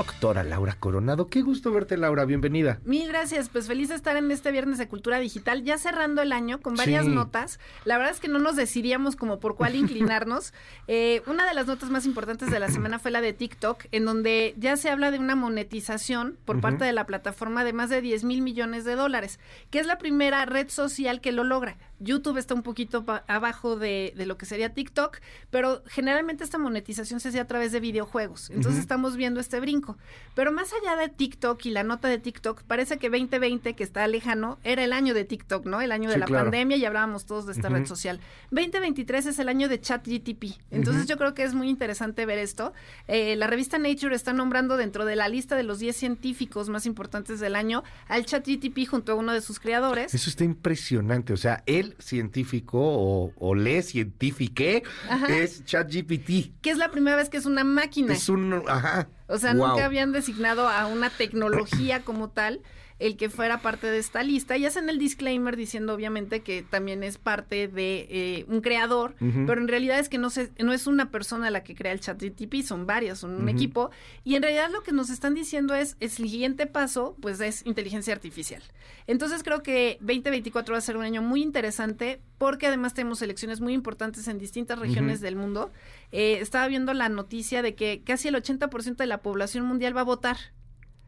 Doctora 0.00 0.44
Laura 0.44 0.74
Coronado, 0.78 1.28
qué 1.28 1.40
gusto 1.40 1.72
verte 1.72 1.96
Laura, 1.96 2.26
bienvenida. 2.26 2.80
Mil 2.84 3.08
gracias, 3.08 3.48
pues 3.48 3.66
feliz 3.66 3.88
de 3.88 3.94
estar 3.94 4.14
en 4.18 4.30
este 4.30 4.52
viernes 4.52 4.76
de 4.76 4.88
Cultura 4.88 5.18
Digital, 5.18 5.64
ya 5.64 5.78
cerrando 5.78 6.20
el 6.20 6.32
año 6.34 6.60
con 6.60 6.74
varias 6.74 7.06
Sí. 7.06 7.10
notas. 7.12 7.58
La 7.86 7.96
verdad 7.96 8.12
es 8.12 8.20
que 8.20 8.28
no 8.28 8.38
nos 8.38 8.56
decidíamos 8.56 9.16
como 9.16 9.40
por 9.40 9.56
cuál 9.56 9.74
inclinarnos. 10.20 10.52
Eh, 10.86 11.22
una 11.26 11.46
de 11.48 11.54
las 11.54 11.66
notas 11.66 11.88
más 11.88 12.04
importantes 12.04 12.50
de 12.50 12.60
la 12.60 12.68
semana 12.68 12.98
fue 12.98 13.10
la 13.10 13.22
de 13.22 13.32
TikTok, 13.32 13.86
en 13.90 14.04
donde 14.04 14.54
ya 14.58 14.76
se 14.76 14.90
habla 14.90 15.10
de 15.10 15.18
una 15.18 15.34
monetización 15.34 16.36
por 16.44 16.60
parte 16.60 16.84
de 16.84 16.92
la 16.92 17.06
plataforma 17.06 17.64
de 17.64 17.72
más 17.72 17.88
de 17.88 18.02
10 18.02 18.22
mil 18.24 18.42
millones 18.42 18.84
de 18.84 18.96
dólares, 18.96 19.40
que 19.70 19.78
es 19.78 19.86
la 19.86 19.96
primera 19.96 20.44
red 20.44 20.68
social 20.68 21.22
que 21.22 21.32
lo 21.32 21.42
logra. 21.42 21.78
YouTube 22.00 22.36
está 22.36 22.52
un 22.52 22.62
poquito 22.62 23.06
abajo 23.26 23.76
de, 23.76 24.12
de 24.14 24.26
lo 24.26 24.36
que 24.36 24.44
sería 24.44 24.74
TikTok, 24.74 25.16
pero 25.50 25.82
generalmente 25.86 26.44
esta 26.44 26.58
monetización 26.58 27.20
se 27.20 27.30
hace 27.30 27.40
a 27.40 27.46
través 27.46 27.72
de 27.72 27.80
videojuegos. 27.80 28.50
Entonces 28.50 28.78
estamos 28.80 29.16
viendo 29.16 29.40
este 29.40 29.58
brinco. 29.58 29.85
Pero 30.34 30.52
más 30.52 30.70
allá 30.72 30.96
de 30.96 31.08
TikTok 31.08 31.64
y 31.66 31.70
la 31.70 31.82
nota 31.82 32.08
de 32.08 32.18
TikTok, 32.18 32.62
parece 32.64 32.98
que 32.98 33.08
2020, 33.08 33.74
que 33.74 33.82
está 33.84 34.06
lejano, 34.06 34.58
era 34.64 34.84
el 34.84 34.92
año 34.92 35.14
de 35.14 35.24
TikTok, 35.24 35.64
¿no? 35.66 35.80
El 35.80 35.92
año 35.92 36.08
de 36.08 36.14
Sí, 36.14 36.20
la 36.20 36.26
claro. 36.26 36.44
pandemia 36.44 36.76
y 36.76 36.84
hablábamos 36.84 37.24
todos 37.26 37.46
de 37.46 37.52
esta 37.52 37.68
red 37.68 37.86
social. 37.86 38.20
2023 38.50 39.26
es 39.26 39.38
el 39.38 39.48
año 39.48 39.68
de 39.68 39.80
ChatGTP. 39.80 40.44
Entonces 40.70 41.06
yo 41.06 41.16
creo 41.16 41.34
que 41.34 41.42
es 41.44 41.54
muy 41.54 41.68
interesante 41.68 42.26
ver 42.26 42.38
esto. 42.38 42.72
Eh, 43.08 43.36
la 43.36 43.46
revista 43.46 43.78
Nature 43.78 44.14
está 44.14 44.32
nombrando 44.32 44.76
dentro 44.76 45.04
de 45.04 45.16
la 45.16 45.28
lista 45.28 45.56
de 45.56 45.62
los 45.62 45.78
10 45.78 45.96
científicos 45.96 46.68
más 46.68 46.86
importantes 46.86 47.40
del 47.40 47.56
año 47.56 47.82
al 48.08 48.26
ChatGTP 48.26 48.86
junto 48.88 49.12
a 49.12 49.14
uno 49.14 49.32
de 49.32 49.40
sus 49.40 49.58
creadores. 49.60 50.12
Eso 50.14 50.28
está 50.30 50.44
impresionante, 50.44 51.32
o 51.32 51.36
sea, 51.36 51.62
el 51.66 51.94
científico 51.98 52.78
o, 52.80 53.32
o 53.38 53.54
le 53.54 53.82
científique 53.82 54.82
Ajá. 55.08 55.26
es 55.36 55.64
ChatGPT. 55.64 56.60
que 56.60 56.70
es 56.70 56.78
la 56.78 56.90
primera 56.90 57.16
vez 57.16 57.28
que 57.28 57.36
es 57.36 57.46
una 57.46 57.64
máquina. 57.64 58.12
Es 58.12 58.28
un, 58.28 58.62
ajá. 58.68 59.08
O 59.28 59.38
sea, 59.38 59.54
Wow. 59.54 59.68
nunca 59.68 59.84
habían 59.84 60.12
designado 60.12 60.68
a 60.68 60.86
una 60.86 61.10
tecnología 61.10 62.02
como 62.02 62.28
tal 62.28 62.60
el 62.98 63.16
que 63.16 63.28
fuera 63.28 63.60
parte 63.60 63.88
de 63.88 63.98
esta 63.98 64.22
lista 64.22 64.56
y 64.56 64.64
hacen 64.64 64.88
el 64.88 64.98
disclaimer 64.98 65.56
diciendo 65.56 65.92
obviamente 65.94 66.40
que 66.40 66.62
también 66.62 67.02
es 67.02 67.18
parte 67.18 67.68
de 67.68 68.06
eh, 68.10 68.44
un 68.48 68.60
creador, 68.60 69.14
pero 69.18 69.60
en 69.60 69.68
realidad 69.68 69.98
es 69.98 70.08
que 70.08 70.18
no 70.18 70.30
se, 70.30 70.50
no 70.58 70.72
es 70.72 70.86
una 70.86 71.10
persona 71.10 71.50
la 71.50 71.62
que 71.62 71.74
crea 71.74 71.92
el 71.92 72.00
chat 72.00 72.20
GTP, 72.20 72.62
son 72.62 72.86
varias, 72.86 73.18
son 73.18 73.34
un 73.34 73.48
equipo 73.48 73.90
y 74.24 74.36
en 74.36 74.42
realidad 74.42 74.70
lo 74.70 74.82
que 74.82 74.92
nos 74.92 75.10
están 75.10 75.34
diciendo 75.34 75.74
es 75.74 75.96
el 76.00 76.10
siguiente 76.10 76.66
paso 76.66 77.16
pues 77.20 77.40
es 77.40 77.64
inteligencia 77.66 78.14
artificial. 78.14 78.62
Entonces 79.06 79.42
creo 79.42 79.62
que 79.62 79.98
2024 80.00 80.72
va 80.72 80.78
a 80.78 80.80
ser 80.80 80.96
un 80.96 81.04
año 81.04 81.22
muy 81.22 81.42
interesante 81.42 82.20
porque 82.38 82.66
además 82.66 82.94
tenemos 82.94 83.22
elecciones 83.22 83.60
muy 83.60 83.72
importantes 83.72 84.26
en 84.28 84.38
distintas 84.38 84.78
regiones 84.78 85.20
del 85.20 85.36
mundo. 85.36 85.70
Eh, 86.12 86.38
estaba 86.40 86.66
viendo 86.66 86.92
la 86.94 87.08
noticia 87.08 87.62
de 87.62 87.74
que 87.74 88.02
casi 88.04 88.28
el 88.28 88.34
80% 88.34 88.96
de 88.96 89.06
la 89.06 89.22
población 89.22 89.64
mundial 89.64 89.96
va 89.96 90.02
a 90.02 90.04
votar. 90.04 90.36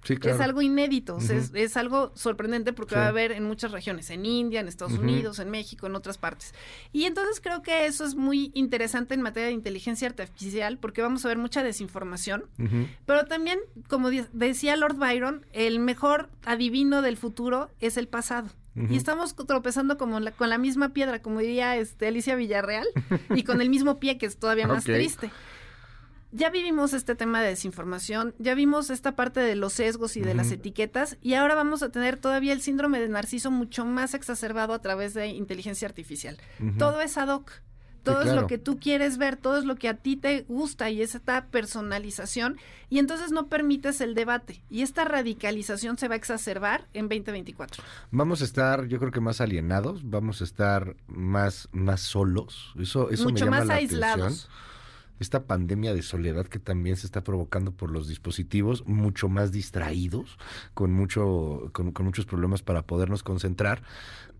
Sí, 0.04 0.16
claro. 0.16 0.36
Es 0.36 0.40
algo 0.42 0.62
inédito, 0.62 1.18
es, 1.18 1.50
es 1.54 1.76
algo 1.76 2.12
sorprendente 2.14 2.72
porque 2.72 2.94
Sí. 2.94 2.98
va 3.00 3.06
a 3.06 3.08
haber 3.08 3.32
en 3.32 3.44
muchas 3.44 3.72
regiones, 3.72 4.10
en 4.10 4.24
India, 4.24 4.60
en 4.60 4.68
Estados. 4.68 4.98
Unidos, 4.98 5.38
en 5.38 5.50
México, 5.50 5.86
en 5.86 5.94
otras 5.96 6.18
partes. 6.18 6.54
Y 6.92 7.04
entonces 7.04 7.40
creo 7.40 7.62
que 7.62 7.86
eso 7.86 8.04
es 8.04 8.14
muy 8.14 8.50
interesante 8.54 9.14
en 9.14 9.22
materia 9.22 9.48
de 9.48 9.52
inteligencia 9.54 10.08
artificial 10.08 10.78
porque 10.78 11.02
vamos 11.02 11.24
a 11.24 11.28
ver 11.28 11.36
mucha 11.38 11.62
desinformación. 11.62 12.44
Pero 13.06 13.24
también, 13.26 13.58
como 13.88 14.10
decía 14.32 14.76
Lord 14.76 14.96
Byron, 14.96 15.44
el 15.52 15.78
mejor 15.80 16.28
adivino 16.44 17.02
del 17.02 17.16
futuro 17.16 17.70
es 17.80 17.96
el 17.96 18.08
pasado. 18.08 18.48
Y 18.88 18.96
estamos 18.96 19.34
tropezando 19.34 19.98
como 19.98 20.20
la- 20.20 20.30
con 20.30 20.48
la 20.50 20.56
misma 20.58 20.90
piedra, 20.90 21.20
como 21.20 21.40
diría 21.40 21.76
este, 21.76 22.06
Alicia 22.06 22.36
Villarreal, 22.36 22.86
y 23.34 23.42
con 23.42 23.60
el 23.60 23.68
mismo 23.70 23.98
pie, 23.98 24.18
que 24.18 24.26
es 24.26 24.36
todavía 24.38 24.68
más 24.68 24.84
triste. 24.84 25.32
Ya 26.30 26.50
vivimos 26.50 26.92
este 26.92 27.14
tema 27.14 27.40
de 27.40 27.48
desinformación, 27.48 28.34
ya 28.38 28.54
vimos 28.54 28.90
esta 28.90 29.16
parte 29.16 29.40
de 29.40 29.56
los 29.56 29.72
sesgos 29.72 30.16
y 30.16 30.20
de 30.20 30.34
las 30.34 30.52
etiquetas, 30.52 31.16
y 31.22 31.34
ahora 31.34 31.54
vamos 31.54 31.82
a 31.82 31.88
tener 31.88 32.18
todavía 32.18 32.52
el 32.52 32.60
síndrome 32.60 33.00
de 33.00 33.08
narciso 33.08 33.50
mucho 33.50 33.86
más 33.86 34.12
exacerbado 34.12 34.74
a 34.74 34.82
través 34.82 35.14
de 35.14 35.28
inteligencia 35.28 35.88
artificial. 35.88 36.36
Todo 36.78 37.00
es 37.00 37.16
ad 37.16 37.28
hoc. 37.28 37.50
Todo 38.02 38.20
es 38.20 38.26
claro. 38.26 38.42
lo 38.42 38.46
que 38.46 38.56
tú 38.58 38.78
quieres 38.78 39.18
ver, 39.18 39.36
todo 39.36 39.58
es 39.58 39.64
lo 39.64 39.74
que 39.76 39.88
a 39.88 39.94
ti 39.94 40.16
te 40.16 40.42
gusta 40.48 40.88
y 40.88 41.02
es 41.02 41.14
esta 41.14 41.46
personalización 41.46 42.56
y 42.88 43.00
entonces 43.00 43.32
no 43.32 43.48
permites 43.48 44.00
el 44.00 44.14
debate 44.14 44.62
y 44.70 44.82
esta 44.82 45.04
radicalización 45.04 45.98
se 45.98 46.08
va 46.08 46.14
a 46.14 46.16
exacerbar 46.16 46.86
en 46.94 47.08
2024. 47.08 47.82
Vamos 48.10 48.40
a 48.40 48.44
estar, 48.44 48.86
yo 48.86 48.98
creo 48.98 49.10
que 49.10 49.20
más 49.20 49.40
alienados, 49.42 50.08
vamos 50.08 50.40
a 50.40 50.44
estar 50.44 50.96
más, 51.06 51.68
más 51.72 52.00
solos. 52.00 52.72
Eso, 52.78 53.10
eso 53.10 53.24
me 53.26 53.32
Mucho 53.32 53.44
llama 53.44 53.58
más 53.58 53.66
la 53.66 53.74
aislados. 53.74 54.20
atención. 54.22 54.50
Esta 55.20 55.46
pandemia 55.46 55.94
de 55.94 56.02
soledad 56.02 56.46
que 56.46 56.58
también 56.58 56.96
se 56.96 57.06
está 57.06 57.22
provocando 57.22 57.72
por 57.72 57.90
los 57.90 58.08
dispositivos, 58.08 58.86
mucho 58.86 59.28
más 59.28 59.52
distraídos, 59.52 60.38
con 60.74 60.92
mucho, 60.92 61.70
con, 61.72 61.92
muchos 62.04 62.26
problemas 62.26 62.62
para 62.62 62.82
podernos 62.82 63.22
concentrar. 63.22 63.82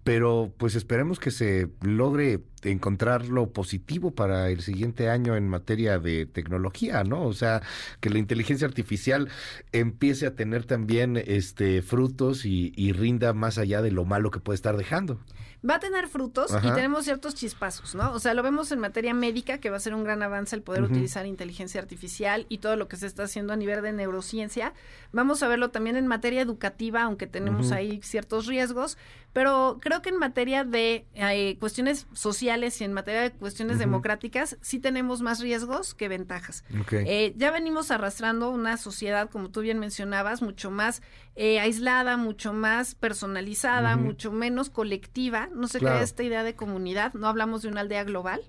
Pero 0.04 0.52
pues 0.56 0.74
esperemos 0.74 1.18
que 1.18 1.30
se 1.30 1.70
logre 1.82 2.40
encontrar 2.62 3.26
lo 3.26 3.50
positivo 3.50 4.10
para 4.10 4.50
el 4.50 4.60
siguiente 4.60 5.08
año 5.08 5.36
en 5.36 5.48
materia 5.48 5.98
de 5.98 6.26
tecnología, 6.26 7.04
¿no? 7.04 7.24
O 7.24 7.32
sea, 7.32 7.62
que 8.00 8.10
la 8.10 8.18
inteligencia 8.18 8.66
artificial 8.66 9.28
empiece 9.72 10.26
a 10.26 10.34
tener 10.34 10.64
también 10.64 11.16
este 11.16 11.82
frutos 11.82 12.44
y, 12.44 12.72
y 12.76 12.92
rinda 12.92 13.32
más 13.32 13.58
allá 13.58 13.82
de 13.82 13.90
lo 13.90 14.04
malo 14.04 14.30
que 14.30 14.40
puede 14.40 14.56
estar 14.56 14.76
dejando. 14.76 15.20
Va 15.68 15.74
a 15.76 15.80
tener 15.80 16.06
frutos 16.06 16.52
y 16.62 16.70
tenemos 16.70 17.04
ciertos 17.04 17.34
chispazos, 17.34 17.96
¿no? 17.96 18.12
O 18.12 18.20
sea, 18.20 18.32
lo 18.32 18.44
vemos 18.44 18.70
en 18.70 18.78
materia 18.78 19.12
médica, 19.12 19.58
que 19.58 19.70
va 19.70 19.76
a 19.76 19.80
ser 19.80 19.92
un 19.92 20.04
gran 20.04 20.22
avance 20.22 20.54
el 20.54 20.62
poder 20.62 20.84
utilizar 20.84 21.26
inteligencia 21.26 21.80
artificial 21.80 22.46
y 22.48 22.58
todo 22.58 22.76
lo 22.76 22.86
que 22.86 22.96
se 22.96 23.08
está 23.08 23.24
haciendo 23.24 23.52
a 23.52 23.56
nivel 23.56 23.82
de 23.82 23.92
neurociencia. 23.92 24.72
Vamos 25.10 25.42
a 25.42 25.48
verlo 25.48 25.70
también 25.70 25.96
en 25.96 26.06
materia 26.06 26.42
educativa, 26.42 27.02
aunque 27.02 27.26
tenemos 27.26 27.72
ahí 27.72 27.98
ciertos 28.04 28.46
riesgos, 28.46 28.98
pero 29.32 29.78
creo 29.80 30.00
que 30.00 30.10
en 30.10 30.18
materia 30.18 30.62
de 30.62 31.06
eh, 31.14 31.56
cuestiones 31.58 32.06
sociales 32.12 32.47
y 32.80 32.84
en 32.84 32.92
materia 32.94 33.20
de 33.20 33.30
cuestiones 33.32 33.78
democráticas 33.78 34.56
sí 34.62 34.78
tenemos 34.78 35.20
más 35.20 35.40
riesgos 35.40 35.94
que 35.94 36.08
ventajas. 36.08 36.64
Eh, 36.90 37.34
ya 37.36 37.50
venimos 37.50 37.90
arrastrando 37.90 38.48
una 38.50 38.78
sociedad, 38.78 39.28
como 39.28 39.50
tú 39.50 39.60
bien 39.60 39.78
mencionabas, 39.78 40.40
mucho 40.40 40.70
más 40.70 41.02
eh, 41.36 41.60
aislada, 41.60 42.16
mucho 42.16 42.52
más 42.54 42.94
personalizada, 42.94 43.96
mucho 43.96 44.32
menos 44.32 44.70
colectiva. 44.70 45.48
No 45.54 45.68
se 45.68 45.78
Claro. 45.78 45.96
crea 45.96 46.04
esta 46.04 46.22
idea 46.22 46.42
de 46.42 46.54
comunidad, 46.54 47.12
no 47.14 47.28
hablamos 47.28 47.62
de 47.62 47.68
una 47.68 47.82
aldea 47.82 48.04
global. 48.04 48.40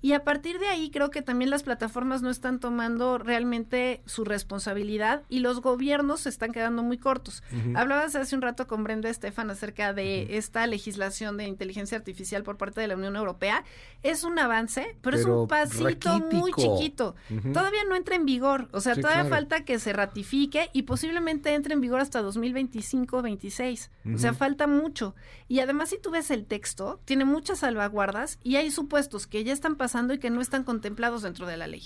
Y 0.00 0.12
a 0.12 0.22
partir 0.22 0.60
de 0.60 0.68
ahí 0.68 0.90
creo 0.90 1.10
que 1.10 1.22
también 1.22 1.50
las 1.50 1.64
plataformas 1.64 2.22
no 2.22 2.30
están 2.30 2.60
tomando 2.60 3.18
realmente 3.18 4.00
su 4.06 4.24
responsabilidad 4.24 5.22
y 5.28 5.40
los 5.40 5.60
gobiernos 5.60 6.20
se 6.20 6.28
están 6.28 6.52
quedando 6.52 6.84
muy 6.84 6.98
cortos. 6.98 7.42
Hablabas 7.74 8.14
hace 8.14 8.36
un 8.36 8.42
rato 8.42 8.68
con 8.68 8.84
Brenda 8.84 9.08
Estefan 9.10 9.50
acerca 9.50 9.92
de 9.92 10.36
esta 10.36 10.64
legislación 10.68 11.36
de 11.36 11.46
inteligencia 11.46 11.98
artificial 11.98 12.44
por 12.44 12.56
parte 12.58 12.80
de 12.80 12.86
la 12.86 12.94
Unión 12.94 13.16
Europea. 13.16 13.64
Es 14.04 14.22
un 14.22 14.38
avance, 14.38 14.96
pero, 15.02 15.16
es 15.16 15.24
un 15.24 15.48
pasito 15.48 16.20
muy 16.30 16.52
chiquito. 16.52 17.16
Todavía 17.52 17.82
no 17.88 17.96
entra 17.96 18.14
en 18.14 18.24
vigor, 18.24 18.68
o 18.72 18.80
sea, 18.80 18.94
Sí, 18.94 19.00
todavía 19.00 19.22
claro. 19.24 19.34
falta 19.34 19.64
que 19.64 19.80
se 19.80 19.92
ratifique 19.92 20.70
y 20.72 20.82
posiblemente 20.82 21.54
entre 21.54 21.74
en 21.74 21.80
vigor 21.80 22.00
hasta 22.00 22.22
2025-26. 22.22 23.90
O 24.14 24.18
sea, 24.18 24.32
falta 24.32 24.68
mucho. 24.68 25.16
Y 25.48 25.58
además, 25.58 25.88
si 25.90 25.98
tú 25.98 26.10
ves 26.10 26.30
el 26.30 26.46
texto, 26.46 27.00
tiene 27.04 27.24
muchas 27.24 27.60
salvaguardas 27.60 28.38
y 28.44 28.56
hay 28.56 28.70
supuestos 28.70 29.26
que 29.26 29.42
ya 29.42 29.52
están 29.52 29.74
pasando 29.74 29.87
y 30.14 30.18
que 30.18 30.30
no 30.30 30.40
están 30.40 30.64
contemplados 30.64 31.22
dentro 31.22 31.46
de 31.46 31.56
la 31.56 31.66
ley. 31.66 31.82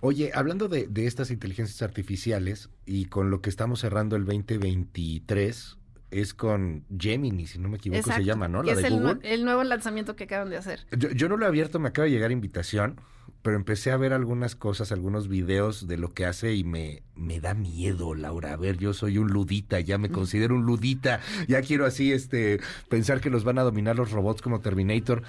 Oye, 0.00 0.30
hablando 0.34 0.68
de, 0.68 0.86
de 0.86 1.06
estas 1.06 1.30
inteligencias 1.30 1.82
artificiales 1.82 2.70
y 2.84 3.06
con 3.06 3.30
lo 3.30 3.40
que 3.40 3.50
estamos 3.50 3.80
cerrando 3.80 4.16
el 4.16 4.24
2023, 4.24 5.76
es 6.10 6.34
con 6.34 6.84
Gemini, 6.96 7.46
si 7.46 7.58
no 7.58 7.68
me 7.68 7.76
equivoco, 7.76 8.12
se 8.12 8.24
llama, 8.24 8.48
¿no? 8.48 8.62
La 8.62 8.72
es 8.72 8.82
de 8.82 8.88
el, 8.88 9.00
Google. 9.00 9.18
el 9.22 9.44
nuevo 9.44 9.64
lanzamiento 9.64 10.16
que 10.16 10.24
acaban 10.24 10.50
de 10.50 10.56
hacer. 10.56 10.86
Yo, 10.96 11.10
yo 11.10 11.28
no 11.28 11.36
lo 11.36 11.44
he 11.44 11.48
abierto, 11.48 11.78
me 11.78 11.88
acaba 11.88 12.04
de 12.04 12.12
llegar 12.12 12.30
invitación, 12.30 13.00
pero 13.46 13.58
empecé 13.58 13.92
a 13.92 13.96
ver 13.96 14.12
algunas 14.12 14.56
cosas, 14.56 14.90
algunos 14.90 15.28
videos 15.28 15.86
de 15.86 15.98
lo 15.98 16.12
que 16.12 16.26
hace 16.26 16.56
y 16.56 16.64
me, 16.64 17.04
me 17.14 17.38
da 17.38 17.54
miedo, 17.54 18.16
Laura. 18.16 18.54
A 18.54 18.56
ver, 18.56 18.76
yo 18.76 18.92
soy 18.92 19.18
un 19.18 19.28
ludita, 19.28 19.78
ya 19.78 19.98
me 19.98 20.10
considero 20.10 20.56
un 20.56 20.66
ludita, 20.66 21.20
ya 21.46 21.62
quiero 21.62 21.86
así 21.86 22.10
este 22.10 22.58
pensar 22.88 23.20
que 23.20 23.30
los 23.30 23.44
van 23.44 23.60
a 23.60 23.62
dominar 23.62 23.94
los 23.94 24.10
robots 24.10 24.42
como 24.42 24.58
Terminator. 24.58 25.22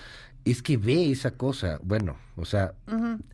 Es 0.45 0.63
que 0.63 0.77
ve 0.77 1.11
esa 1.11 1.29
cosa, 1.29 1.79
bueno, 1.83 2.17
o 2.37 2.45
sea, 2.45 2.73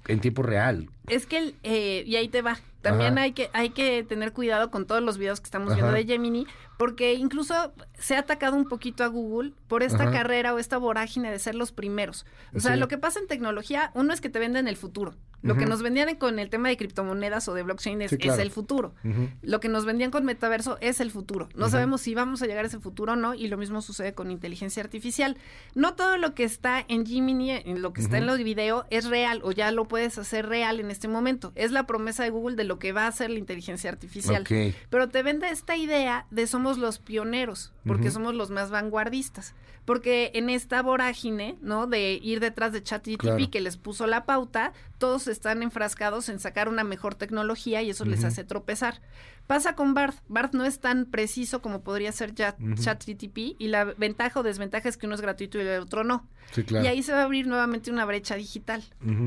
en 0.09 0.19
tiempo 0.19 0.43
real. 0.43 0.89
Es 1.07 1.25
que, 1.25 1.37
el, 1.37 1.55
eh, 1.63 2.03
y 2.05 2.15
ahí 2.15 2.29
te 2.29 2.41
va, 2.41 2.59
también 2.81 3.13
Ajá. 3.13 3.23
hay 3.23 3.31
que, 3.33 3.49
hay 3.53 3.69
que 3.71 4.03
tener 4.03 4.31
cuidado 4.33 4.71
con 4.71 4.85
todos 4.85 5.01
los 5.01 5.17
videos 5.17 5.39
que 5.41 5.45
estamos 5.45 5.73
viendo 5.75 5.91
de 5.91 6.05
Gemini, 6.05 6.47
porque 6.77 7.13
incluso 7.13 7.73
se 7.97 8.15
ha 8.15 8.19
atacado 8.19 8.55
un 8.55 8.67
poquito 8.67 9.03
a 9.03 9.07
Google 9.07 9.53
por 9.67 9.83
esta 9.83 10.03
Ajá. 10.03 10.11
carrera 10.11 10.53
o 10.53 10.59
esta 10.59 10.77
vorágine 10.77 11.29
de 11.31 11.39
ser 11.39 11.55
los 11.55 11.71
primeros. 11.71 12.25
O 12.55 12.59
sea, 12.59 12.73
Sí. 12.73 12.79
lo 12.79 12.87
que 12.87 12.97
pasa 12.97 13.19
en 13.19 13.27
tecnología, 13.27 13.91
uno 13.95 14.13
es 14.13 14.21
que 14.21 14.29
te 14.29 14.39
venden 14.39 14.67
el 14.67 14.77
futuro. 14.77 15.13
Lo 15.41 15.57
que 15.57 15.65
nos 15.65 15.81
vendían 15.81 16.15
con 16.15 16.39
el 16.39 16.49
tema 16.49 16.69
de 16.69 16.77
criptomonedas 16.77 17.49
o 17.49 17.53
de 17.53 17.63
blockchain 17.63 18.01
es, 18.01 18.11
Sí, 18.11 18.17
claro. 18.17 18.35
es 18.35 18.39
el 18.39 18.49
futuro. 18.49 18.95
Lo 19.41 19.59
que 19.59 19.67
nos 19.67 19.83
vendían 19.83 20.09
con 20.09 20.23
metaverso 20.23 20.77
es 20.79 21.01
el 21.01 21.11
futuro. 21.11 21.49
No 21.53 21.67
sabemos 21.67 21.99
si 21.99 22.15
vamos 22.15 22.41
a 22.41 22.47
llegar 22.47 22.63
a 22.63 22.67
ese 22.69 22.79
futuro 22.79 23.11
o 23.11 23.15
no, 23.17 23.33
y 23.33 23.49
lo 23.49 23.57
mismo 23.57 23.81
sucede 23.81 24.13
con 24.13 24.31
inteligencia 24.31 24.81
artificial. 24.81 25.35
No 25.75 25.95
todo 25.95 26.15
lo 26.15 26.33
que 26.33 26.45
está 26.45 26.85
en 26.87 27.05
Gemini, 27.05 27.51
en 27.51 27.81
lo 27.81 27.91
que 27.91 27.99
está 27.99 28.19
en 28.19 28.25
los 28.25 28.37
videos, 28.37 28.85
es 28.89 29.03
real 29.09 29.41
o 29.43 29.51
ya 29.51 29.69
lo 29.71 29.85
puedes 29.85 30.17
hacer 30.17 30.47
real 30.47 30.79
en 30.79 30.89
este 30.93 31.07
momento. 31.09 31.51
Es 31.55 31.71
la 31.71 31.85
promesa 31.85 32.23
de 32.23 32.29
Google 32.29 32.55
de 32.55 32.63
lo 32.63 32.79
que 32.79 32.93
va 32.93 33.03
a 33.03 33.07
hacer 33.07 33.29
la 33.29 33.39
inteligencia 33.39 33.89
artificial. 33.89 34.45
Pero 34.89 35.09
te 35.09 35.21
vende 35.23 35.49
esta 35.49 35.75
idea 35.75 36.25
de 36.31 36.47
somos 36.47 36.77
los 36.77 36.99
pioneros, 36.99 37.73
porque 37.85 38.09
somos 38.11 38.33
los 38.35 38.49
más 38.49 38.69
vanguardistas. 38.69 39.53
Porque 39.85 40.31
en 40.35 40.49
esta 40.49 40.81
vorágine, 40.81 41.57
¿no? 41.61 41.87
De 41.87 42.13
ir 42.13 42.39
detrás 42.39 42.71
de 42.71 42.81
ChatGPT 42.81 43.19
Claro. 43.19 43.49
que 43.51 43.59
les 43.59 43.75
puso 43.75 44.07
la 44.07 44.25
pauta, 44.25 44.71
todos 45.03 45.27
están 45.27 45.63
enfrascados 45.63 46.29
en 46.29 46.39
sacar 46.39 46.69
una 46.69 46.85
mejor 46.85 47.13
tecnología 47.15 47.81
y 47.81 47.89
eso 47.89 48.05
les 48.05 48.23
hace 48.23 48.45
tropezar. 48.45 49.01
Pasa 49.47 49.75
con 49.75 49.93
Barth. 49.93 50.15
Barth 50.29 50.53
no 50.53 50.63
es 50.63 50.79
tan 50.79 51.07
preciso 51.07 51.61
como 51.61 51.81
podría 51.83 52.13
ser 52.13 52.33
Chat- 52.33 52.55
Ujú. 52.61 52.81
ChatGPT 52.81 53.37
y 53.59 53.67
la 53.67 53.83
ventaja 53.83 54.39
o 54.39 54.43
desventaja 54.43 54.87
es 54.87 54.95
que 54.95 55.05
uno 55.05 55.15
es 55.15 55.21
gratuito 55.21 55.57
y 55.57 55.61
el 55.67 55.81
otro 55.81 56.05
no. 56.05 56.25
Sí, 56.53 56.63
claro. 56.63 56.85
Y 56.85 56.87
ahí 56.87 57.03
se 57.03 57.11
va 57.11 57.19
a 57.19 57.23
abrir 57.23 57.47
nuevamente 57.47 57.91
una 57.91 58.05
brecha 58.05 58.35
digital. 58.35 58.81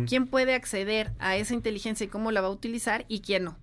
¿Quién 0.08 0.26
puede 0.28 0.54
acceder 0.54 1.12
a 1.18 1.36
esa 1.36 1.52
inteligencia 1.52 2.04
y 2.04 2.08
cómo 2.08 2.32
la 2.32 2.40
va 2.40 2.46
a 2.48 2.52
utilizar 2.52 3.04
y 3.08 3.20
quién 3.20 3.44
no? 3.44 3.58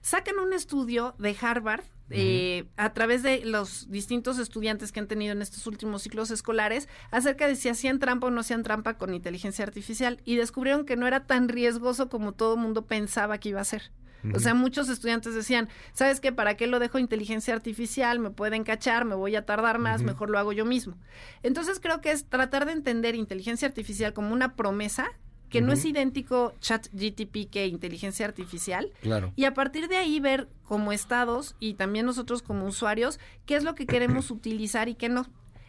Sacan 0.00 0.38
un 0.38 0.52
estudio 0.52 1.16
de 1.18 1.34
Harvard 1.40 1.82
eh, 2.10 2.66
a 2.76 2.92
través 2.92 3.22
de 3.22 3.44
los 3.44 3.90
distintos 3.90 4.38
estudiantes 4.38 4.92
que 4.92 5.00
han 5.00 5.08
tenido 5.08 5.32
en 5.32 5.42
estos 5.42 5.66
últimos 5.66 6.02
ciclos 6.02 6.30
escolares 6.30 6.88
acerca 7.10 7.46
de 7.46 7.56
si 7.56 7.68
hacían 7.68 7.98
trampa 7.98 8.28
o 8.28 8.30
no 8.30 8.40
hacían 8.40 8.62
trampa 8.62 8.98
con 8.98 9.14
inteligencia 9.14 9.64
artificial 9.64 10.20
y 10.24 10.36
descubrieron 10.36 10.86
que 10.86 10.96
no 10.96 11.06
era 11.06 11.26
tan 11.26 11.48
riesgoso 11.48 12.08
como 12.08 12.32
todo 12.32 12.54
el 12.54 12.60
mundo 12.60 12.86
pensaba 12.86 13.38
que 13.38 13.50
iba 13.50 13.60
a 13.60 13.64
ser. 13.64 13.92
O 14.34 14.40
sea, 14.40 14.52
muchos 14.52 14.88
estudiantes 14.88 15.34
decían, 15.34 15.68
¿sabes 15.92 16.20
qué? 16.20 16.32
¿Para 16.32 16.56
qué 16.56 16.66
lo 16.66 16.80
dejo 16.80 16.98
inteligencia 16.98 17.54
artificial? 17.54 18.18
Me 18.18 18.30
pueden 18.30 18.64
cachar, 18.64 19.04
me 19.04 19.14
voy 19.14 19.36
a 19.36 19.46
tardar 19.46 19.78
más, 19.78 20.02
mejor 20.02 20.28
lo 20.28 20.38
hago 20.38 20.52
yo 20.52 20.64
mismo. 20.64 20.96
Entonces 21.42 21.78
creo 21.78 22.00
que 22.00 22.10
es 22.10 22.26
tratar 22.28 22.66
de 22.66 22.72
entender 22.72 23.14
inteligencia 23.14 23.68
artificial 23.68 24.12
como 24.12 24.32
una 24.32 24.56
promesa 24.56 25.06
que 25.48 25.60
no 25.60 25.72
es 25.72 25.84
idéntico 25.84 26.52
chat 26.60 26.88
GTP 26.92 27.50
que 27.50 27.66
inteligencia 27.66 28.26
artificial. 28.26 28.92
Claro. 29.00 29.32
Y 29.36 29.44
a 29.44 29.54
partir 29.54 29.88
de 29.88 29.96
ahí 29.96 30.20
ver 30.20 30.48
como 30.64 30.92
estados 30.92 31.56
y 31.60 31.74
también 31.74 32.06
nosotros 32.06 32.42
como 32.42 32.66
usuarios 32.66 33.18
qué 33.46 33.56
es 33.56 33.64
lo 33.64 33.74
que 33.74 33.86
queremos 33.86 34.30
utilizar 34.30 34.88
y 34.88 34.94
qué 34.94 35.08
no. 35.08 35.26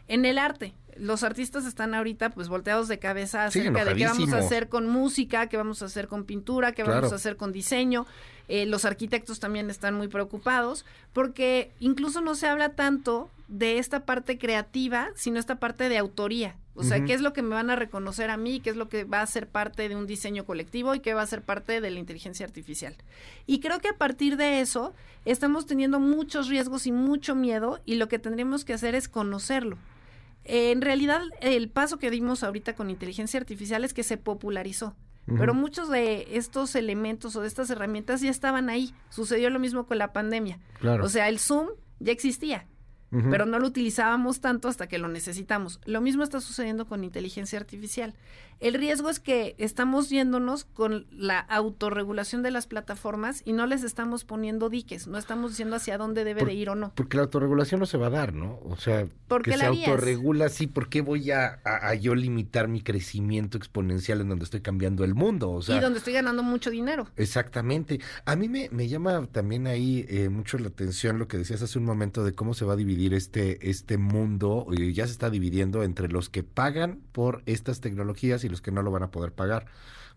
En 0.08 0.26
el 0.26 0.40
arte, 0.40 0.74
los 1.00 1.24
artistas 1.24 1.66
están 1.66 1.94
ahorita 1.94 2.30
pues 2.30 2.48
volteados 2.50 2.88
de 2.88 3.00
cabeza 3.00 3.50
Sí, 3.51 3.60
acerca 3.60 3.86
de 3.86 3.96
qué 3.96 4.06
vamos 4.06 4.34
a 4.34 4.38
hacer 4.40 4.69
con 4.69 4.88
música, 4.88 5.48
qué 5.48 5.57
vamos 5.57 5.81
a 5.81 5.86
hacer 5.86 6.07
con 6.07 6.25
pintura, 6.25 6.72
qué 6.74 6.84
Claro. 6.84 7.01
vamos 7.01 7.13
a 7.13 7.16
hacer 7.16 7.36
con 7.38 7.51
diseño. 7.51 8.06
Eh, 8.48 8.66
los 8.66 8.84
arquitectos 8.86 9.40
también 9.40 9.69
están 9.69 9.96
muy 9.96 10.07
preocupados 10.07 10.86
porque 11.13 11.72
incluso 11.80 12.22
no 12.22 12.36
se 12.36 12.48
habla 12.48 12.69
tanto 12.69 13.30
de 13.48 13.80
esta 13.80 14.06
parte 14.06 14.38
creativa, 14.38 15.10
sino 15.16 15.40
esta 15.40 15.56
parte 15.60 15.90
de 15.90 15.98
autoría. 15.98 16.56
O 16.75 16.84
sea, 16.84 17.04
qué 17.04 17.13
es 17.13 17.19
lo 17.19 17.34
que 17.34 17.42
me 17.42 17.56
van 17.56 17.69
a 17.69 17.75
reconocer 17.75 18.30
a 18.30 18.38
mí, 18.38 18.62
qué 18.62 18.69
es 18.69 18.78
lo 18.78 18.88
que 18.88 19.04
va 19.04 19.22
a 19.22 19.25
ser 19.28 19.48
parte 19.48 19.90
de 19.90 19.98
un 19.98 20.07
diseño 20.07 20.45
colectivo 20.45 20.95
y 20.95 21.02
qué 21.02 21.13
va 21.13 21.22
a 21.22 21.28
ser 21.28 21.42
parte 21.42 21.81
de 21.81 21.92
la 21.92 22.00
inteligencia 22.00 22.45
artificial. 22.45 22.95
Y 23.45 23.60
creo 23.60 23.80
que 23.80 23.90
a 23.90 23.98
partir 23.98 24.38
de 24.38 24.62
eso 24.62 24.94
estamos 25.25 25.66
teniendo 25.66 26.00
muchos 26.00 26.48
riesgos 26.48 26.88
y 26.88 26.94
mucho 26.94 27.36
miedo 27.36 27.81
y 27.86 27.95
lo 27.95 28.07
que 28.07 28.18
tendríamos 28.18 28.63
que 28.63 28.72
hacer 28.74 28.95
es 28.95 29.10
conocerlo. 29.10 29.78
Eh, 30.46 30.72
en 30.72 30.82
realidad, 30.82 31.22
el 31.42 31.70
paso 31.70 31.98
que 31.98 32.12
dimos 32.12 32.44
ahorita 32.44 32.76
con 32.76 32.90
inteligencia 32.90 33.40
artificial 33.40 33.84
es 33.84 33.94
que 33.94 34.04
se 34.04 34.18
popularizó. 34.18 34.96
Pero 35.38 35.54
muchos 35.54 35.90
de 35.90 36.26
estos 36.32 36.74
elementos 36.74 37.36
o 37.36 37.42
de 37.42 37.48
estas 37.48 37.70
herramientas 37.70 38.22
ya 38.22 38.32
estaban 38.32 38.68
ahí. 38.68 38.96
Sucedió 39.10 39.52
lo 39.52 39.60
mismo 39.60 39.86
con 39.86 40.00
la 40.00 40.12
pandemia. 40.12 40.60
Claro. 40.80 41.06
O 41.06 41.10
sea, 41.10 41.30
el 41.30 41.38
Zoom 41.38 41.68
ya 42.00 42.12
existía, 42.12 42.66
Pero 43.12 43.46
no 43.48 43.58
lo 43.58 43.66
utilizábamos 43.68 44.40
tanto 44.40 44.68
hasta 44.68 44.88
que 44.88 45.00
lo 45.00 45.08
necesitamos. 45.08 45.80
Lo 45.86 46.00
mismo 46.00 46.22
está 46.24 46.40
sucediendo 46.42 46.86
con 46.86 47.04
inteligencia 47.04 47.58
artificial. 47.60 48.14
El 48.60 48.74
riesgo 48.76 49.10
es 49.10 49.20
que 49.20 49.56
estamos 49.58 50.10
yéndonos 50.10 50.66
con 50.66 51.08
la 51.12 51.40
autorregulación 51.40 52.44
de 52.44 52.52
las 52.52 52.68
plataformas 52.68 53.42
y 53.46 53.54
no 53.54 53.66
les 53.66 53.84
estamos 53.84 54.26
poniendo 54.26 54.70
diques, 54.70 55.08
no 55.08 55.18
estamos 55.18 55.52
diciendo 55.52 55.78
hacia 55.78 55.98
dónde 55.98 56.24
debe 56.26 56.42
Por- 56.42 56.50
de 56.50 56.54
ir 56.56 56.70
o 56.70 56.76
no. 56.76 56.92
Porque 56.94 57.16
la 57.18 57.24
autorregulación 57.24 57.80
no 57.80 57.86
se 57.86 57.98
va 57.98 58.08
a 58.08 58.10
dar, 58.12 58.34
¿no? 58.34 58.60
O 58.66 58.76
sea, 58.76 59.08
¿Por 59.30 59.44
que 59.44 59.52
qué 59.52 59.58
se 59.58 59.66
harías? 59.66 59.88
autorregula, 59.88 60.50
sí, 60.50 60.68
¿por 60.68 60.90
qué 60.90 61.02
voy 61.02 61.32
a, 61.32 61.60
a- 61.64 61.88
a 61.90 61.94
yo 61.96 62.14
limitar 62.16 62.68
mi 62.68 62.82
crecimiento 62.82 63.58
exponencial 63.58 64.20
en 64.22 64.30
donde 64.30 64.44
estoy 64.44 64.60
cambiando 64.62 65.04
el 65.06 65.16
mundo? 65.16 65.50
O 65.52 65.62
sea, 65.62 65.78
y 65.78 65.80
donde 65.80 66.00
estoy 66.00 66.14
ganando 66.14 66.44
mucho 66.44 66.70
dinero. 66.70 67.08
Exactamente. 67.16 68.02
A 68.26 68.36
mí 68.36 68.50
me, 68.50 68.68
me 68.72 68.90
llama 68.90 69.26
también 69.32 69.68
ahí 69.68 70.06
eh, 70.10 70.28
mucho 70.28 70.58
la 70.60 70.68
atención 70.68 71.18
lo 71.18 71.28
que 71.30 71.38
decías 71.38 71.62
hace 71.62 71.80
un 71.80 71.86
momento 71.86 72.24
de 72.26 72.34
cómo 72.34 72.54
se 72.54 72.66
va 72.66 72.74
a 72.74 72.76
dividir 72.76 72.99
este, 73.07 73.69
este 73.69 73.98
mundo, 73.98 74.68
y 74.72 74.94
ya 74.94 75.06
se 75.06 75.12
está 75.13 75.30
dividiendo 75.30 75.84
entre 75.84 76.07
los 76.10 76.30
que 76.30 76.44
pagan 76.44 77.00
por 77.12 77.42
estas 77.46 77.81
tecnologías 77.81 78.44
y 78.44 78.50
los 78.50 78.62
que 78.62 78.72
no 78.72 78.81
lo 78.81 78.92
van 78.92 79.04
a 79.04 79.12
poder 79.12 79.31
pagar. 79.34 79.66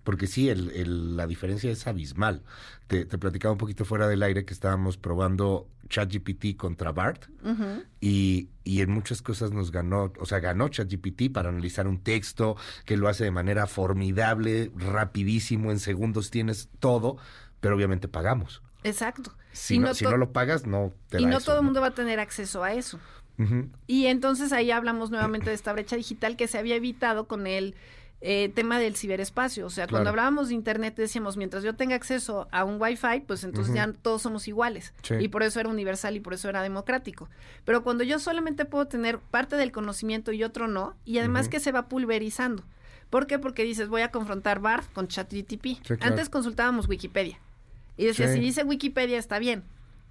Porque 0.04 0.26
sí, 0.26 0.48
el, 0.48 0.70
el- 0.72 1.16
la 1.16 1.28
diferencia 1.28 1.70
es 1.70 1.86
abismal. 1.86 2.42
Te, 2.88 3.04
te 3.04 3.18
platicaba 3.18 3.52
un 3.52 3.58
poquito 3.58 3.84
fuera 3.84 4.08
del 4.08 4.24
aire 4.24 4.44
que 4.44 4.52
estábamos 4.52 4.96
probando 4.96 5.68
ChatGPT 5.88 6.56
contra 6.56 6.90
BART 6.90 7.26
Ujú. 7.44 7.84
y, 8.00 8.48
y 8.64 8.80
en 8.80 8.90
muchas 8.90 9.22
cosas 9.22 9.52
nos 9.52 9.70
ganó, 9.70 10.12
o 10.18 10.26
sea, 10.26 10.40
ganó 10.40 10.68
ChatGPT 10.68 11.30
para 11.32 11.50
analizar 11.50 11.86
un 11.86 12.00
texto 12.02 12.56
que 12.84 12.96
lo 12.96 13.06
hace 13.08 13.22
de 13.24 13.30
manera 13.30 13.66
formidable, 13.68 14.72
rapidísimo, 14.76 15.70
en 15.70 15.78
segundos 15.78 16.30
tienes 16.30 16.68
todo, 16.80 17.16
pero 17.60 17.76
obviamente 17.76 18.08
pagamos. 18.08 18.62
Exacto. 18.84 19.34
Si, 19.52 19.78
no, 19.78 19.88
no 19.88 19.94
si 19.94 20.04
no 20.04 20.16
lo 20.16 20.32
pagas, 20.32 20.66
no 20.66 20.92
te 21.08 21.20
Y 21.20 21.24
da 21.24 21.30
no 21.30 21.36
eso, 21.38 21.46
todo 21.46 21.58
el 21.58 21.64
mundo 21.64 21.80
va 21.80 21.88
a 21.88 21.94
tener 21.94 22.20
acceso 22.20 22.64
a 22.64 22.72
eso. 22.72 22.98
Y 23.88 24.06
entonces 24.06 24.52
ahí 24.52 24.70
hablamos 24.70 25.10
nuevamente 25.10 25.50
de 25.50 25.56
esta 25.56 25.72
brecha 25.72 25.96
digital 25.96 26.36
que 26.36 26.46
se 26.46 26.58
había 26.58 26.76
evitado 26.76 27.26
con 27.26 27.48
el 27.48 27.74
eh, 28.20 28.50
tema 28.54 28.78
del 28.78 28.94
ciberespacio. 28.94 29.66
O 29.66 29.70
sea, 29.70 29.88
cuando 29.88 30.10
hablábamos 30.10 30.48
de 30.48 30.54
Internet 30.54 30.94
decíamos, 30.94 31.36
mientras 31.36 31.64
yo 31.64 31.74
tenga 31.74 31.96
acceso 31.96 32.46
a 32.52 32.62
un 32.62 32.80
Wi-Fi, 32.80 33.24
pues 33.26 33.42
entonces 33.42 33.74
ya 33.74 33.92
todos 33.92 34.22
somos 34.22 34.46
iguales. 34.46 34.94
Sí. 35.02 35.16
Y 35.18 35.26
por 35.26 35.42
eso 35.42 35.58
era 35.58 35.68
universal 35.68 36.14
y 36.14 36.20
por 36.20 36.34
eso 36.34 36.48
era 36.48 36.62
democrático. 36.62 37.28
Pero 37.64 37.82
cuando 37.82 38.04
yo 38.04 38.20
solamente 38.20 38.64
puedo 38.64 38.86
tener 38.86 39.18
parte 39.18 39.56
del 39.56 39.72
conocimiento 39.72 40.30
y 40.30 40.44
otro 40.44 40.68
no, 40.68 40.94
y 41.04 41.18
además 41.18 41.48
que 41.48 41.58
se 41.58 41.72
va 41.72 41.88
pulverizando. 41.88 42.62
¿Por 43.10 43.26
qué? 43.26 43.40
Porque 43.40 43.64
dices, 43.64 43.88
voy 43.88 44.02
a 44.02 44.12
confrontar 44.12 44.60
BART 44.60 44.90
con 44.92 45.08
ChatGTP. 45.08 45.64
Sí, 45.64 45.80
claro. 45.82 46.04
Antes 46.04 46.28
consultábamos 46.28 46.88
Wikipedia. 46.88 47.40
Y 47.96 48.06
decía, 48.06 48.28
Sí. 48.28 48.34
si 48.34 48.40
dice 48.40 48.64
Wikipedia 48.64 49.18
está 49.18 49.38
bien. 49.38 49.64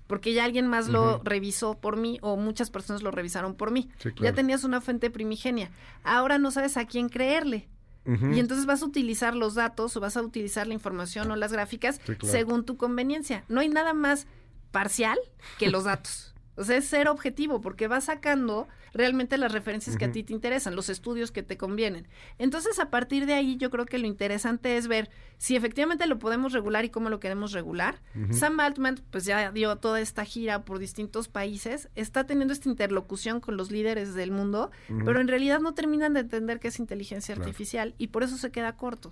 Porque 0.07 0.33
ya 0.33 0.43
alguien 0.43 0.67
más 0.67 0.89
lo 0.89 1.21
revisó 1.23 1.75
por 1.79 1.95
mí 1.95 2.17
o 2.21 2.35
muchas 2.35 2.69
personas 2.69 3.01
lo 3.01 3.11
revisaron 3.11 3.55
por 3.55 3.71
mí. 3.71 3.89
Sí, 3.97 4.09
Ya 4.21 4.33
tenías 4.33 4.65
una 4.65 4.81
fuente 4.81 5.09
primigenia. 5.09 5.71
Ahora 6.03 6.37
no 6.37 6.51
sabes 6.51 6.75
a 6.75 6.85
quién 6.85 7.07
creerle. 7.07 7.69
Y 8.05 8.39
entonces 8.39 8.65
vas 8.65 8.81
a 8.81 8.85
utilizar 8.85 9.35
los 9.35 9.53
datos 9.55 9.95
o 9.95 9.99
vas 9.99 10.17
a 10.17 10.21
utilizar 10.23 10.65
la 10.67 10.73
información 10.73 11.29
o 11.31 11.35
las 11.35 11.53
gráficas 11.53 11.97
Sí, 12.05 12.15
claro. 12.15 12.27
según 12.27 12.65
tu 12.65 12.75
conveniencia. 12.75 13.45
No 13.47 13.61
hay 13.61 13.69
nada 13.69 13.93
más 13.93 14.25
parcial 14.71 15.17
que 15.59 15.69
los 15.69 15.83
datos. 15.85 16.33
O 16.61 16.63
sea, 16.63 16.77
es 16.77 16.85
ser 16.85 17.07
objetivo 17.07 17.59
porque 17.59 17.87
vas 17.87 18.05
sacando 18.05 18.67
realmente 18.93 19.37
las 19.37 19.51
referencias 19.51 19.97
que 19.97 20.05
a 20.05 20.11
ti 20.11 20.23
te 20.23 20.33
interesan, 20.33 20.75
los 20.75 20.89
estudios 20.89 21.31
que 21.31 21.43
te 21.43 21.57
convienen. 21.57 22.07
Entonces, 22.37 22.79
a 22.79 22.89
partir 22.89 23.25
de 23.25 23.33
ahí, 23.33 23.57
yo 23.57 23.69
creo 23.69 23.85
que 23.85 23.97
lo 23.97 24.05
interesante 24.07 24.77
es 24.77 24.87
ver 24.87 25.09
si 25.37 25.55
efectivamente 25.55 26.05
lo 26.07 26.19
podemos 26.19 26.53
regular 26.53 26.85
y 26.85 26.89
cómo 26.89 27.09
lo 27.09 27.19
queremos 27.19 27.51
regular. 27.51 28.01
Sam 28.31 28.59
Altman, 28.59 28.99
pues 29.09 29.25
ya 29.25 29.51
dio 29.51 29.75
toda 29.77 29.99
esta 30.01 30.23
gira 30.23 30.63
por 30.65 30.77
distintos 30.77 31.27
países, 31.27 31.89
está 31.95 32.25
teniendo 32.25 32.53
esta 32.53 32.69
interlocución 32.69 33.39
con 33.39 33.57
los 33.57 33.71
líderes 33.71 34.13
del 34.13 34.31
mundo, 34.31 34.69
pero 35.05 35.19
en 35.19 35.27
realidad 35.27 35.59
no 35.59 35.73
terminan 35.73 36.13
de 36.13 36.19
entender 36.21 36.59
qué 36.59 36.67
es 36.67 36.79
inteligencia 36.79 37.33
Claro. 37.35 37.49
artificial 37.49 37.95
y 37.97 38.07
por 38.07 38.23
eso 38.23 38.37
se 38.37 38.51
queda 38.51 38.75
corto. 38.77 39.09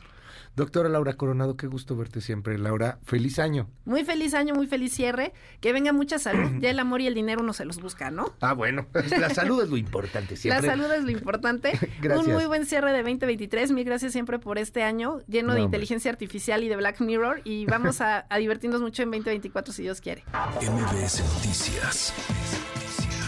Doctora 0.56 0.90
Laura 0.90 1.14
Coronado, 1.14 1.58
qué 1.58 1.68
gusto 1.68 1.96
verte 1.96 2.22
siempre. 2.22 2.58
Laura, 2.58 3.00
feliz 3.04 3.40
año. 3.40 3.68
Muy 3.86 4.04
feliz 4.06 4.34
año, 4.34 4.54
muy 4.54 4.68
feliz 4.68 4.94
cierre, 4.94 5.34
que 5.62 5.74
venga 5.74 5.94
mucha 5.94 6.20
salud, 6.20 6.52
ya 6.62 6.70
el 6.70 6.80
amor 6.80 7.02
y 7.02 7.08
el 7.08 7.14
dinero 7.16 7.39
uno 7.40 7.54
se 7.54 7.66
los 7.66 7.80
busca, 7.82 8.12
¿no? 8.12 8.34
Ah, 8.42 8.54
bueno, 8.54 8.86
la 9.20 9.30
salud 9.30 9.62
es 9.64 9.70
lo 9.70 9.78
importante 9.78 10.36
siempre. 10.36 10.66
La 10.68 10.74
salud 10.76 10.92
es 10.92 11.04
lo 11.04 11.12
importante. 11.12 11.72
Gracias. 12.02 12.28
Un 12.28 12.34
muy 12.34 12.46
buen 12.46 12.66
cierre 12.66 12.92
de 12.92 13.00
2023. 13.04 13.72
Mil 13.72 13.86
gracias 13.86 14.12
siempre 14.12 14.40
por 14.40 14.58
este 14.58 14.84
año 14.84 15.20
lleno 15.28 15.50
No, 15.50 15.54
de 15.56 15.62
hombre. 15.62 15.78
inteligencia 15.78 16.12
artificial 16.12 16.64
y 16.64 16.70
de 16.70 16.76
Black 16.76 17.00
Mirror. 17.02 17.42
Y 17.44 17.66
vamos 17.68 18.02
a, 18.02 18.26
a 18.30 18.38
divertirnos 18.38 18.82
mucho 18.82 19.04
en 19.04 19.12
2024 19.12 19.74
si 19.74 19.84
Dios 19.84 20.02
quiere. 20.02 20.24
MBS 20.62 21.22
Noticias 21.36 22.14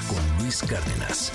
con 0.10 0.44
Luis 0.44 0.62
Cárdenas. 0.62 1.32